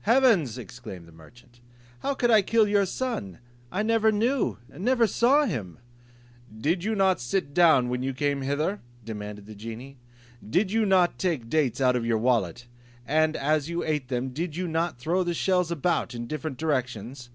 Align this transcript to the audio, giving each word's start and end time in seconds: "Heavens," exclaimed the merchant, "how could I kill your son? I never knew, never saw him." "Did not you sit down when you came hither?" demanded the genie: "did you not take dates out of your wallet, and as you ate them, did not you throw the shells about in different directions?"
"Heavens," 0.00 0.58
exclaimed 0.58 1.06
the 1.06 1.12
merchant, 1.12 1.60
"how 2.00 2.14
could 2.14 2.32
I 2.32 2.42
kill 2.42 2.66
your 2.66 2.84
son? 2.84 3.38
I 3.70 3.84
never 3.84 4.10
knew, 4.10 4.58
never 4.68 5.06
saw 5.06 5.44
him." 5.44 5.78
"Did 6.60 6.84
not 6.84 7.18
you 7.18 7.20
sit 7.20 7.54
down 7.54 7.88
when 7.88 8.02
you 8.02 8.12
came 8.12 8.42
hither?" 8.42 8.80
demanded 9.04 9.46
the 9.46 9.54
genie: 9.54 9.98
"did 10.44 10.72
you 10.72 10.84
not 10.84 11.16
take 11.16 11.48
dates 11.48 11.80
out 11.80 11.94
of 11.94 12.04
your 12.04 12.18
wallet, 12.18 12.66
and 13.06 13.36
as 13.36 13.68
you 13.68 13.84
ate 13.84 14.08
them, 14.08 14.30
did 14.30 14.58
not 14.58 14.94
you 14.94 14.98
throw 14.98 15.22
the 15.22 15.32
shells 15.32 15.70
about 15.70 16.12
in 16.12 16.26
different 16.26 16.58
directions?" 16.58 17.30